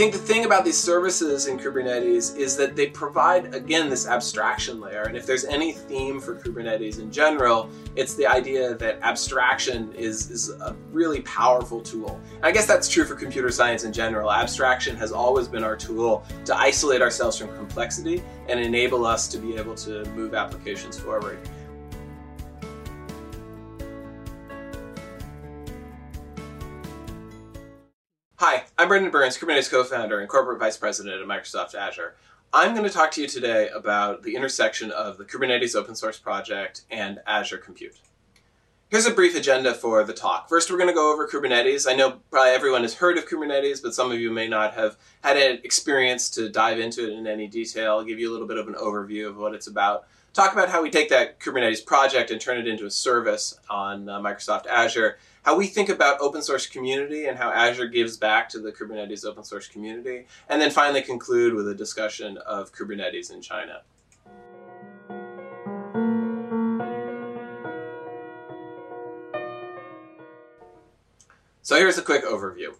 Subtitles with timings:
[0.00, 4.80] think the thing about these services in Kubernetes is that they provide, again, this abstraction
[4.80, 5.02] layer.
[5.02, 10.30] And if there's any theme for Kubernetes in general, it's the idea that abstraction is,
[10.30, 12.18] is a really powerful tool.
[12.36, 14.32] And I guess that's true for computer science in general.
[14.32, 19.36] Abstraction has always been our tool to isolate ourselves from complexity and enable us to
[19.36, 21.38] be able to move applications forward.
[28.80, 32.14] I'm Brendan Burns, Kubernetes co-founder and corporate vice president at Microsoft Azure.
[32.50, 36.18] I'm going to talk to you today about the intersection of the Kubernetes open source
[36.18, 38.00] project and Azure Compute.
[38.90, 40.48] Here's a brief agenda for the talk.
[40.48, 41.88] First, we're going to go over Kubernetes.
[41.88, 44.96] I know probably everyone has heard of Kubernetes, but some of you may not have
[45.22, 47.92] had an experience to dive into it in any detail.
[47.92, 50.08] I'll give you a little bit of an overview of what it's about.
[50.32, 54.08] Talk about how we take that Kubernetes project and turn it into a service on
[54.08, 58.48] uh, Microsoft Azure how we think about open source community and how Azure gives back
[58.50, 63.32] to the Kubernetes open source community, and then finally conclude with a discussion of Kubernetes
[63.32, 63.82] in China.
[71.70, 72.74] So here's a quick overview.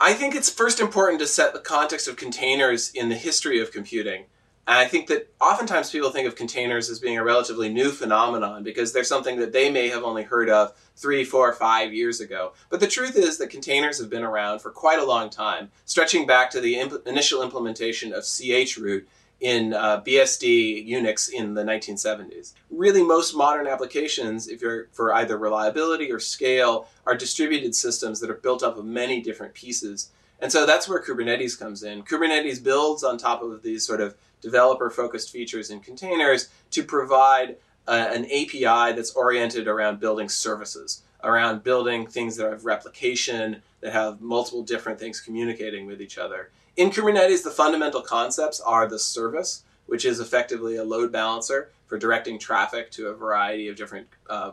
[0.00, 3.70] I think it's first important to set the context of containers in the history of
[3.70, 4.24] computing.
[4.66, 8.62] And I think that oftentimes people think of containers as being a relatively new phenomenon
[8.62, 12.54] because they're something that they may have only heard of three, four, five years ago.
[12.70, 16.26] But the truth is that containers have been around for quite a long time, stretching
[16.26, 19.06] back to the imp- initial implementation of chroot
[19.42, 22.52] in uh, BSD Unix in the 1970s.
[22.70, 28.30] Really, most modern applications, if you're for either reliability or scale, are distributed systems that
[28.30, 30.10] are built up of many different pieces.
[30.40, 32.04] And so that's where Kubernetes comes in.
[32.04, 37.56] Kubernetes builds on top of these sort of developer focused features in containers to provide
[37.88, 43.92] uh, an API that's oriented around building services, around building things that have replication, that
[43.92, 46.50] have multiple different things communicating with each other.
[46.76, 51.98] In Kubernetes, the fundamental concepts are the service, which is effectively a load balancer for
[51.98, 54.52] directing traffic to a variety of different uh,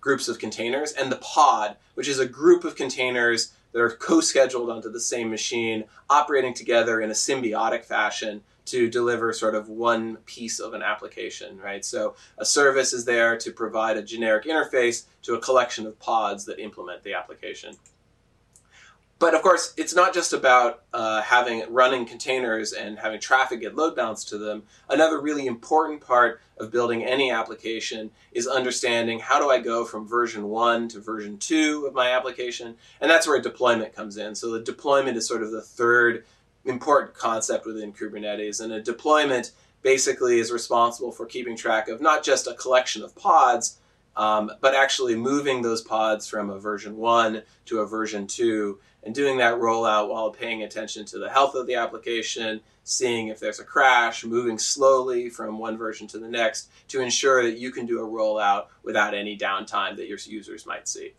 [0.00, 4.20] groups of containers, and the pod, which is a group of containers that are co
[4.20, 9.68] scheduled onto the same machine, operating together in a symbiotic fashion to deliver sort of
[9.68, 11.84] one piece of an application, right?
[11.84, 16.44] So a service is there to provide a generic interface to a collection of pods
[16.44, 17.74] that implement the application.
[19.18, 23.76] But of course, it's not just about uh, having running containers and having traffic get
[23.76, 24.64] load balanced to them.
[24.90, 30.08] Another really important part of building any application is understanding how do I go from
[30.08, 34.34] version one to version two of my application, and that's where deployment comes in.
[34.34, 36.24] So the deployment is sort of the third
[36.64, 38.60] important concept within Kubernetes.
[38.60, 39.52] And a deployment
[39.82, 43.78] basically is responsible for keeping track of not just a collection of pods,
[44.16, 49.14] um, but actually moving those pods from a version 1 to a version 2 and
[49.14, 53.58] doing that rollout while paying attention to the health of the application, seeing if there's
[53.58, 57.86] a crash, moving slowly from one version to the next to ensure that you can
[57.86, 61.14] do a rollout without any downtime that your users might see.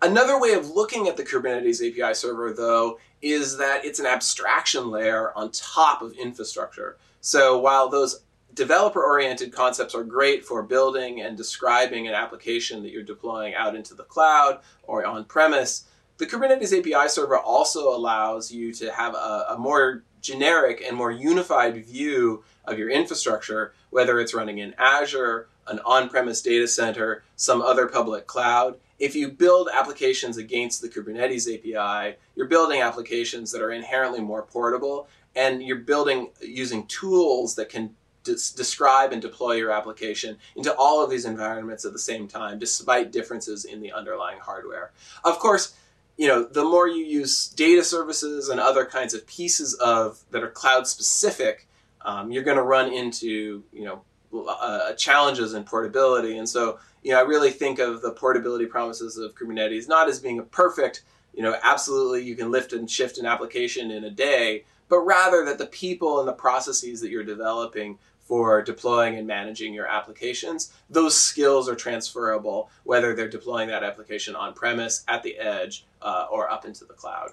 [0.00, 4.90] Another way of looking at the Kubernetes API server, though, is that it's an abstraction
[4.90, 6.96] layer on top of infrastructure.
[7.20, 8.22] So while those
[8.54, 13.76] developer oriented concepts are great for building and describing an application that you're deploying out
[13.76, 15.84] into the cloud or on premise,
[16.18, 21.12] the Kubernetes API server also allows you to have a, a more generic and more
[21.12, 27.22] unified view of your infrastructure, whether it's running in Azure, an on premise data center,
[27.36, 33.52] some other public cloud if you build applications against the Kubernetes API, you're building applications
[33.52, 39.52] that are inherently more portable, and you're building using tools that can describe and deploy
[39.52, 43.92] your application into all of these environments at the same time, despite differences in the
[43.92, 44.90] underlying hardware.
[45.24, 45.74] Of course,
[46.18, 50.42] you know, the more you use data services and other kinds of pieces of that
[50.42, 51.68] are cloud specific,
[52.02, 54.02] um, you're going to run into you know
[54.34, 56.38] uh, challenges in portability.
[56.38, 60.20] And so you know, I really think of the portability promises of Kubernetes not as
[60.20, 61.02] being a perfect,
[61.34, 65.44] you know, absolutely you can lift and shift an application in a day, but rather
[65.44, 70.70] that the people and the processes that you're developing for deploying and managing your applications,
[70.90, 76.26] those skills are transferable, whether they're deploying that application on premise, at the edge, uh,
[76.30, 77.30] or up into the cloud.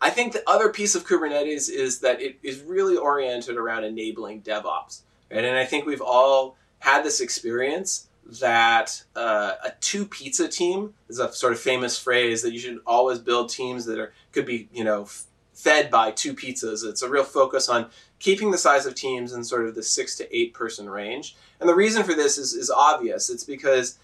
[0.00, 4.42] I think the other piece of Kubernetes is that it is really oriented around enabling
[4.42, 5.02] DevOps.
[5.30, 5.44] Right?
[5.44, 8.08] And I think we've all had this experience
[8.40, 12.80] that uh, a two pizza team is a sort of famous phrase that you should
[12.86, 15.24] always build teams that are could be you know f-
[15.54, 16.84] fed by two pizzas.
[16.84, 17.88] It's a real focus on
[18.18, 21.36] keeping the size of teams in sort of the six to eight person range.
[21.60, 23.30] And the reason for this is, is obvious.
[23.30, 23.98] It's because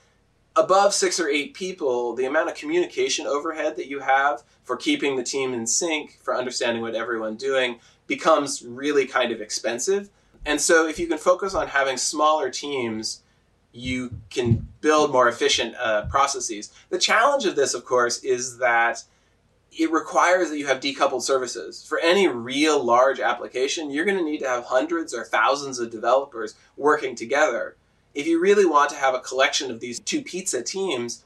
[0.56, 5.16] above six or eight people, the amount of communication overhead that you have for keeping
[5.16, 10.10] the team in sync, for understanding what everyone's doing, becomes really kind of expensive.
[10.44, 13.22] And so, if you can focus on having smaller teams,
[13.72, 16.72] you can build more efficient uh, processes.
[16.90, 19.04] The challenge of this, of course, is that
[19.72, 21.84] it requires that you have decoupled services.
[21.86, 25.90] For any real large application, you're going to need to have hundreds or thousands of
[25.90, 27.76] developers working together.
[28.14, 31.24] If you really want to have a collection of these two pizza teams,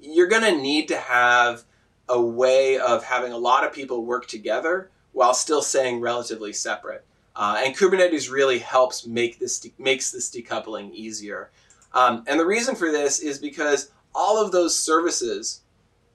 [0.00, 1.62] you're going to need to have
[2.08, 7.04] a way of having a lot of people work together while still staying relatively separate.
[7.36, 11.50] Uh, and Kubernetes really helps make this de- makes this decoupling easier.
[11.92, 15.62] Um, and the reason for this is because all of those services,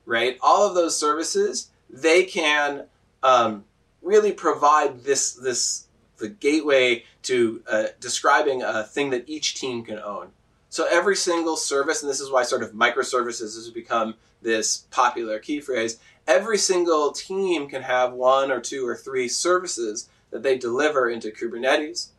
[0.06, 0.38] right?
[0.42, 2.86] All of those services, they can
[3.24, 3.66] um,
[4.02, 5.88] really provide this this
[6.18, 10.32] the gateway to uh, describing a thing that each team can own.
[10.70, 15.40] So every single service, and this is why sort of microservices has become this popular
[15.40, 15.98] key phrase.
[16.28, 21.32] Every single team can have one or two or three services that they deliver into
[21.32, 22.10] Kubernetes.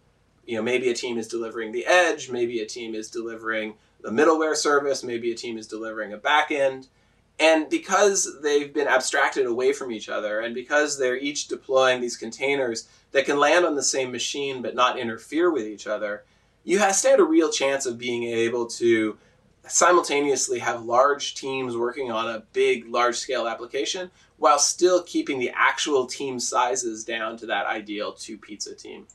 [0.46, 4.10] You know, maybe a team is delivering the edge, maybe a team is delivering the
[4.10, 6.88] middleware service, maybe a team is delivering a backend.
[7.38, 12.16] And because they've been abstracted away from each other, and because they're each deploying these
[12.16, 16.24] containers that can land on the same machine but not interfere with each other,
[16.64, 19.16] you have stand a real chance of being able to
[19.66, 25.52] simultaneously have large teams working on a big, large scale application while still keeping the
[25.54, 29.06] actual team sizes down to that ideal two pizza team.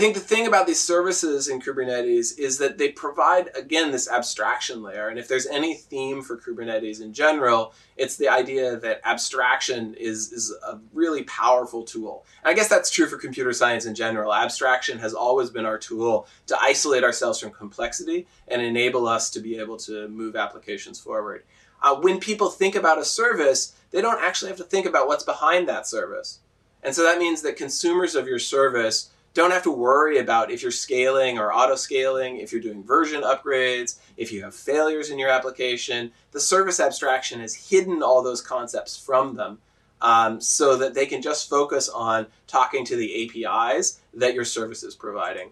[0.00, 4.82] Think the thing about these services in Kubernetes is that they provide, again, this abstraction
[4.82, 5.08] layer.
[5.08, 10.32] And if there's any theme for Kubernetes in general, it's the idea that abstraction is,
[10.32, 12.24] is a really powerful tool.
[12.42, 14.34] And I guess that's true for computer science in general.
[14.34, 19.40] Abstraction has always been our tool to isolate ourselves from complexity and enable us to
[19.40, 21.44] be able to move applications forward.
[21.82, 25.24] Uh, when people think about a service, they don't actually have to think about what's
[25.24, 26.40] behind that service.
[26.82, 30.62] And so that means that consumers of your service don't have to worry about if
[30.62, 35.18] you're scaling or auto scaling, if you're doing version upgrades, if you have failures in
[35.18, 36.10] your application.
[36.32, 39.58] The service abstraction has hidden all those concepts from them
[40.00, 44.82] um, so that they can just focus on talking to the APIs that your service
[44.82, 45.50] is providing.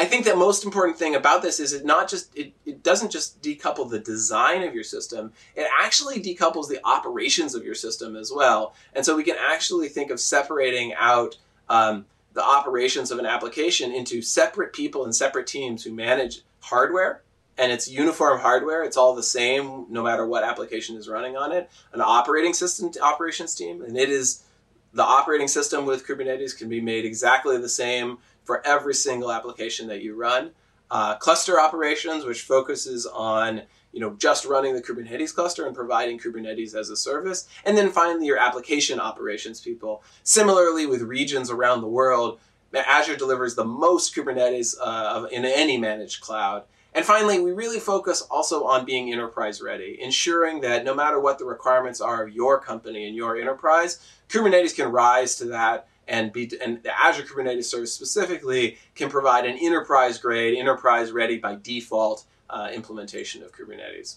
[0.00, 3.10] I think the most important thing about this is it not just it, it doesn't
[3.10, 8.14] just decouple the design of your system, it actually decouples the operations of your system
[8.14, 8.74] as well.
[8.94, 11.36] And so we can actually think of separating out
[11.68, 12.06] um,
[12.38, 17.22] the operations of an application into separate people and separate teams who manage hardware
[17.58, 18.84] and it's uniform hardware.
[18.84, 21.68] It's all the same no matter what application is running on it.
[21.92, 24.44] An operating system operations team and it is
[24.92, 29.88] the operating system with kubernetes can be made exactly the same for every single application
[29.88, 30.52] that you run.
[30.92, 33.62] Uh, cluster operations which focuses on
[33.92, 37.48] you know, just running the Kubernetes cluster and providing Kubernetes as a service.
[37.64, 40.02] And then finally, your application operations people.
[40.22, 42.38] Similarly, with regions around the world,
[42.74, 46.64] Azure delivers the most Kubernetes uh, in any managed cloud.
[46.94, 51.38] And finally, we really focus also on being enterprise ready, ensuring that no matter what
[51.38, 53.98] the requirements are of your company and your enterprise,
[54.28, 59.44] Kubernetes can rise to that and be and the Azure Kubernetes service specifically can provide
[59.44, 64.16] an enterprise grade, enterprise ready by default uh, implementation of Kubernetes.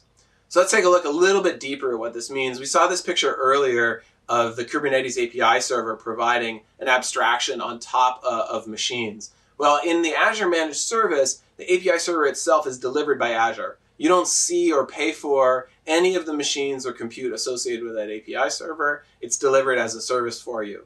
[0.50, 2.60] So let's take a look a little bit deeper at what this means.
[2.60, 8.22] We saw this picture earlier of the Kubernetes API server providing an abstraction on top
[8.26, 9.32] uh, of machines.
[9.58, 13.78] Well, in the Azure Managed Service, the API server itself is delivered by Azure.
[13.98, 18.10] You don't see or pay for any of the machines or compute associated with that
[18.10, 19.06] API server.
[19.22, 20.86] It's delivered as a service for you.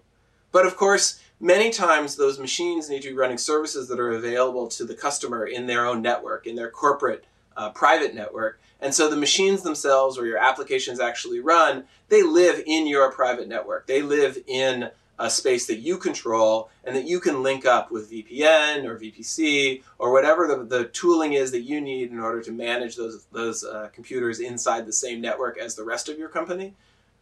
[0.52, 4.68] But of course, many times those machines need to be running services that are available
[4.68, 7.26] to the customer in their own network, in their corporate
[7.56, 8.60] uh, private network.
[8.82, 13.48] And so the machines themselves, or your applications actually run, they live in your private
[13.48, 13.88] network.
[13.88, 18.12] They live in a space that you control and that you can link up with
[18.12, 22.52] VPN or VPC or whatever the, the tooling is that you need in order to
[22.52, 26.74] manage those, those uh, computers inside the same network as the rest of your company.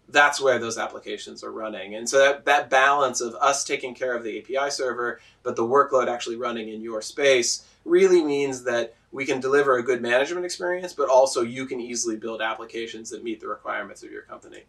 [0.09, 1.95] That's where those applications are running.
[1.95, 5.63] And so that, that balance of us taking care of the API server, but the
[5.63, 10.45] workload actually running in your space really means that we can deliver a good management
[10.45, 14.63] experience, but also you can easily build applications that meet the requirements of your company.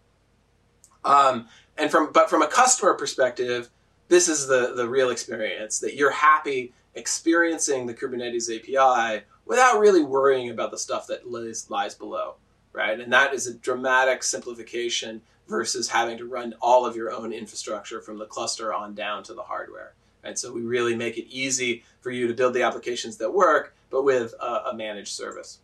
[1.04, 3.70] Um, and from but from a customer perspective,
[4.08, 10.02] this is the the real experience that you're happy experiencing the Kubernetes API without really
[10.02, 12.36] worrying about the stuff that lies, lies below.
[12.72, 12.98] right?
[13.00, 18.00] And that is a dramatic simplification versus having to run all of your own infrastructure
[18.00, 19.94] from the cluster on down to the hardware.
[20.22, 20.38] Right?
[20.38, 24.04] So we really make it easy for you to build the applications that work, but
[24.04, 25.60] with a, a managed service.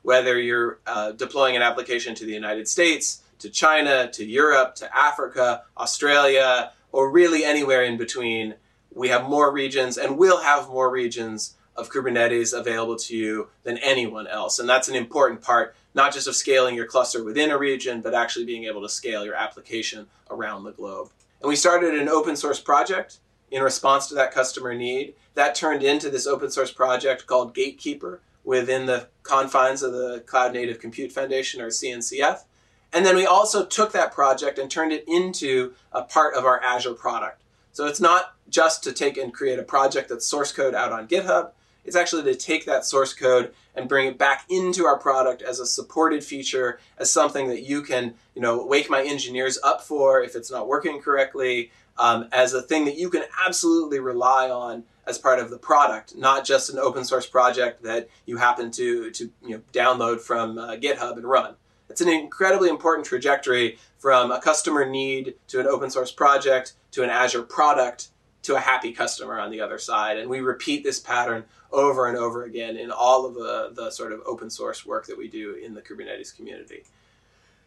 [0.00, 4.96] Whether you're uh, deploying an application to the United States, to China, to Europe, to
[4.96, 8.54] Africa, Australia, or really anywhere in between,
[8.94, 13.76] we have more regions and will have more regions of Kubernetes available to you than
[13.78, 14.58] anyone else.
[14.58, 18.14] And that's an important part, not just of scaling your cluster within a region, but
[18.14, 21.10] actually being able to scale your application around the globe.
[21.42, 23.18] And we started an open source project
[23.50, 25.14] in response to that customer need.
[25.34, 30.54] That turned into this open source project called Gatekeeper within the confines of the Cloud
[30.54, 32.44] Native Compute Foundation or CNCF.
[32.92, 36.62] And then we also took that project and turned it into a part of our
[36.62, 37.42] Azure product.
[37.72, 41.06] So it's not just to take and create a project that's source code out on
[41.06, 41.50] GitHub.
[41.84, 45.60] It's actually to take that source code and bring it back into our product as
[45.60, 50.22] a supported feature, as something that you can, you know, wake my engineers up for
[50.22, 54.84] if it's not working correctly, um, as a thing that you can absolutely rely on
[55.06, 59.10] as part of the product, not just an open source project that you happen to
[59.10, 61.54] to you know, download from uh, GitHub and run.
[61.88, 67.02] It's an incredibly important trajectory from a customer need to an open source project to
[67.02, 68.08] an Azure product
[68.42, 70.18] to a happy customer on the other side.
[70.18, 74.12] And we repeat this pattern over and over again in all of the, the sort
[74.12, 76.84] of open source work that we do in the Kubernetes community.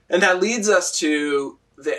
[0.10, 1.96] And that leads us to the,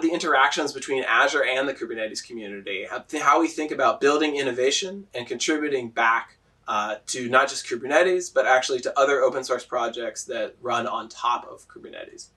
[0.00, 2.86] the interactions between Azure and the Kubernetes community,
[3.20, 8.46] how we think about building innovation and contributing back uh, to not just Kubernetes, but
[8.46, 12.28] actually to other open source projects that run on top of Kubernetes.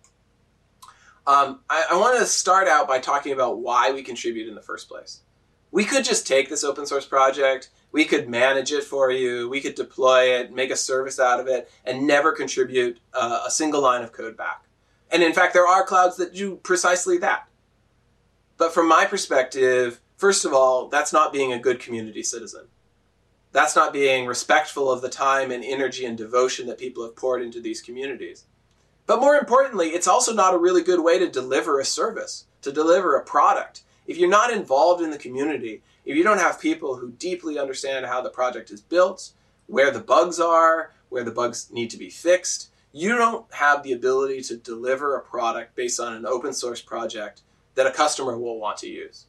[1.28, 4.62] Um, I, I want to start out by talking about why we contribute in the
[4.62, 5.22] first place.
[5.70, 9.62] We could just take this open source project, we could manage it for you, we
[9.62, 13.82] could deploy it, make a service out of it, and never contribute uh, a single
[13.82, 14.64] line of code back.
[15.12, 17.48] And in fact, there are clouds that do precisely that.
[18.58, 22.68] But from my perspective, first of all, that's not being a good community citizen.
[23.52, 27.42] That's not being respectful of the time and energy and devotion that people have poured
[27.42, 28.46] into these communities.
[29.06, 32.72] But more importantly, it's also not a really good way to deliver a service, to
[32.72, 33.84] deliver a product.
[34.08, 38.06] If you're not involved in the community, if you don't have people who deeply understand
[38.06, 39.32] how the project is built,
[39.68, 43.94] where the bugs are, where the bugs need to be fixed, you don't have the
[43.94, 47.42] ability to deliver a product based on an open source project
[47.76, 49.26] that a customer will want to use.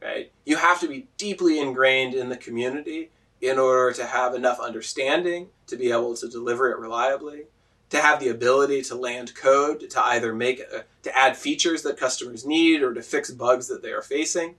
[0.00, 0.30] Right?
[0.44, 3.10] You have to be deeply ingrained in the community
[3.40, 7.44] in order to have enough understanding to be able to deliver it reliably,
[7.90, 11.96] to have the ability to land code to either make a, to add features that
[11.96, 14.54] customers need or to fix bugs that they are facing.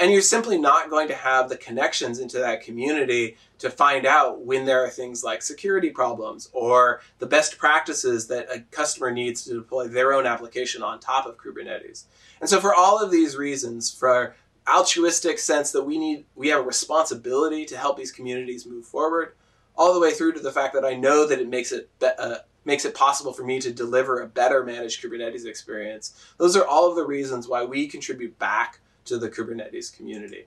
[0.00, 4.40] And you're simply not going to have the connections into that community to find out
[4.40, 9.44] when there are things like security problems or the best practices that a customer needs
[9.44, 12.04] to deploy their own application on top of Kubernetes.
[12.40, 14.34] And so for all of these reasons, for
[14.66, 19.34] altruistic sense that we need we have a responsibility to help these communities move forward
[19.76, 22.06] all the way through to the fact that I know that it makes it be,
[22.06, 26.32] uh, makes it possible for me to deliver a better managed Kubernetes experience.
[26.38, 28.80] Those are all of the reasons why we contribute back
[29.10, 30.46] to the Kubernetes community.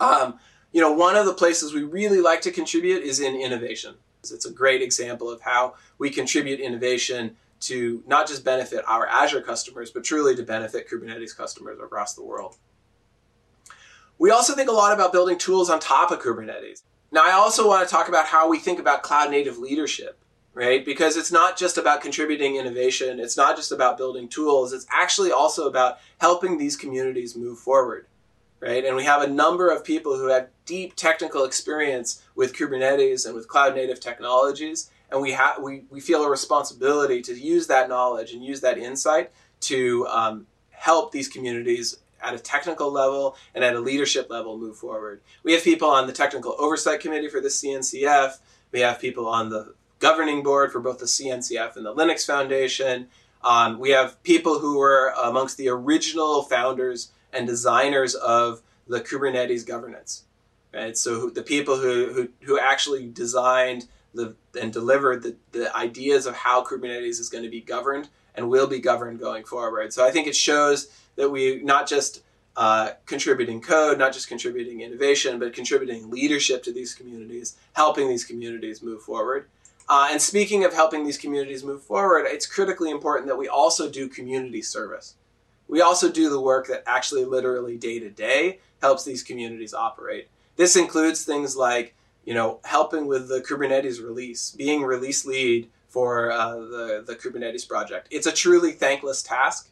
[0.00, 0.38] Um,
[0.72, 3.94] you know, one of the places we really like to contribute is in innovation.
[4.20, 9.40] It's a great example of how we contribute innovation to not just benefit our Azure
[9.40, 12.56] customers, but truly to benefit Kubernetes customers across the world.
[14.18, 16.82] We also think a lot about building tools on top of Kubernetes.
[17.12, 20.18] Now, I also want to talk about how we think about cloud native leadership,
[20.56, 20.86] right?
[20.86, 25.30] Because it's not just about contributing innovation, it's not just about building tools, it's actually
[25.30, 28.06] also about helping these communities move forward,
[28.58, 28.82] right?
[28.82, 33.34] And we have a number of people who have deep technical experience with Kubernetes and
[33.34, 37.90] with cloud native technologies, and we have we, we feel a responsibility to use that
[37.90, 43.62] knowledge and use that insight to um, help these communities at a technical level and
[43.62, 45.20] at a leadership level move forward.
[45.42, 48.38] We have people on the technical oversight committee for the CNCF.
[48.72, 53.08] We have people on the governing board for both the CNCF and the Linux Foundation.
[53.42, 59.66] Um, we have people who were amongst the original founders and designers of the Kubernetes
[59.66, 60.24] governance.
[60.72, 60.96] Right?
[60.96, 66.34] So the people who, who, who actually designed the, and delivered the, the ideas of
[66.34, 69.92] how Kubernetes is going to be governed and will be governed going forward.
[69.92, 72.22] So I think it shows that we not just
[72.56, 78.24] uh, contributing code, not just contributing innovation, but contributing leadership to these communities, helping these
[78.24, 79.48] communities move forward.
[79.88, 83.88] Uh, and speaking of helping these communities move forward, it's critically important that we also
[83.88, 85.14] do community service.
[85.68, 90.28] We also do the work that actually, literally, day to day, helps these communities operate.
[90.56, 96.32] This includes things like, you know, helping with the Kubernetes release, being release lead for
[96.32, 98.08] uh, the, the Kubernetes project.
[98.10, 99.70] It's a truly thankless task.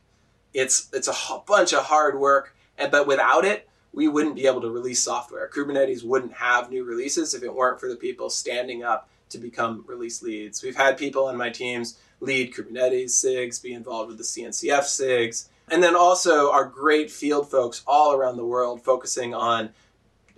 [0.52, 4.61] It's, it's a bunch of hard work, and, but without it, we wouldn't be able
[4.61, 5.49] to release software.
[5.52, 9.85] Kubernetes wouldn't have new releases if it weren't for the people standing up to become
[9.87, 10.62] release leads.
[10.62, 15.49] We've had people on my teams lead Kubernetes SIGs, be involved with the CNCF SIGs,
[15.71, 19.71] and then also our great field folks all around the world focusing on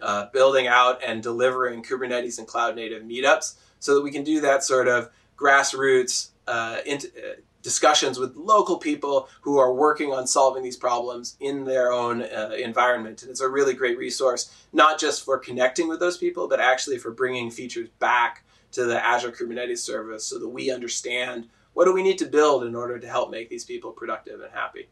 [0.00, 4.40] uh, building out and delivering Kubernetes and cloud native meetups so that we can do
[4.40, 10.24] that sort of grassroots uh, into, uh, discussions with local people who are working on
[10.24, 13.22] solving these problems in their own uh, environment.
[13.22, 16.98] And it's a really great resource, not just for connecting with those people, but actually
[16.98, 21.92] for bringing features back to the Azure Kubernetes service so that we understand what do
[21.92, 24.88] we need to build in order to help make these people productive and happy.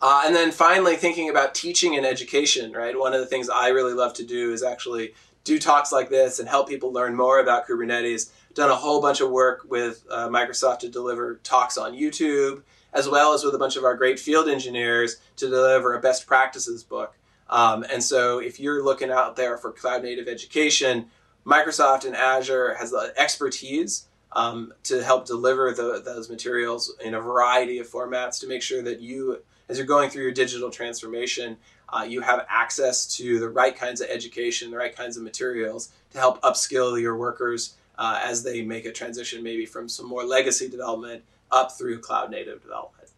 [0.00, 2.98] Uh, and then finally, thinking about teaching and education, right?
[2.98, 6.38] One of the things I really love to do is actually do talks like this
[6.38, 8.30] and help people learn more about Kubernetes.
[8.54, 13.08] Done a whole bunch of work with uh, Microsoft to deliver talks on YouTube, as
[13.08, 16.84] well as with a bunch of our great field engineers to deliver a best practices
[16.84, 17.16] book.
[17.50, 21.06] Um, and so, if you're looking out there for cloud native education,
[21.48, 27.20] Microsoft and Azure has the expertise um, to help deliver the, those materials in a
[27.20, 29.38] variety of formats to make sure that you
[29.68, 31.56] as you're going through your digital transformation,
[31.90, 35.92] uh, you have access to the right kinds of education, the right kinds of materials
[36.10, 40.24] to help upskill your workers uh, as they make a transition maybe from some more
[40.24, 43.10] legacy development up through cloud native development.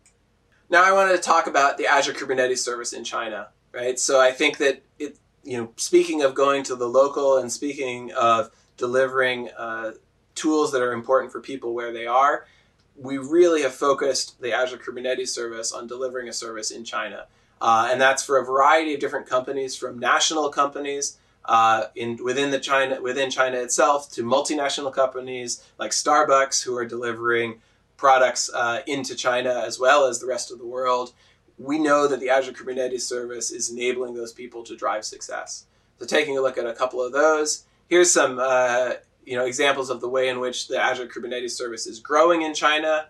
[0.68, 3.98] Now I wanted to talk about the Azure Kubernetes service in China, right?
[3.98, 8.12] So I think that it, you know, speaking of going to the local and speaking
[8.12, 9.92] of delivering uh,
[10.34, 12.46] tools that are important for people where they are,
[12.96, 17.26] we really have focused the Azure Kubernetes service on delivering a service in China.
[17.60, 22.50] Uh, and that's for a variety of different companies, from national companies uh, in within
[22.50, 27.60] the China within China itself to multinational companies like Starbucks, who are delivering
[27.96, 31.12] products uh, into China as well as the rest of the world.
[31.60, 35.66] We know that the Azure Kubernetes service is enabling those people to drive success.
[35.98, 38.92] So, taking a look at a couple of those, here's some uh,
[39.26, 42.54] you know examples of the way in which the Azure Kubernetes service is growing in
[42.54, 43.08] China,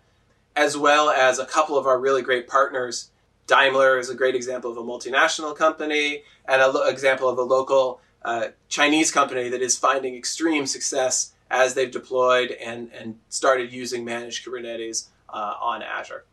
[0.56, 3.10] as well as a couple of our really great partners.
[3.46, 7.42] Daimler is a great example of a multinational company, and an lo- example of a
[7.42, 13.72] local uh, Chinese company that is finding extreme success as they've deployed and, and started
[13.72, 16.24] using managed Kubernetes uh, on Azure.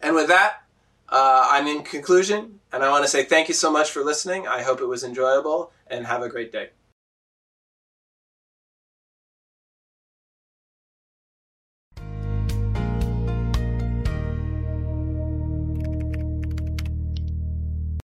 [0.00, 0.62] And with that,
[1.10, 4.46] uh, I'm in conclusion, and I want to say thank you so much for listening.
[4.46, 6.70] I hope it was enjoyable, and have a great day.